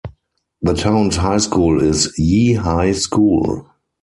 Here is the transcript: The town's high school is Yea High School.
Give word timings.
The 0.63 0.73
town's 0.73 1.17
high 1.17 1.37
school 1.37 1.79
is 1.79 2.11
Yea 2.17 2.53
High 2.53 2.93
School. 2.93 3.69